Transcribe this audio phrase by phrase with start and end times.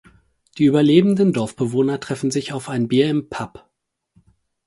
[0.57, 3.69] Die überlebenden Dorfbewohner treffen sich auf ein Bier im Pub.